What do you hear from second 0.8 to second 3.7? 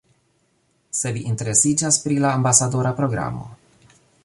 Se vi interesiĝas pri la ambasadora programo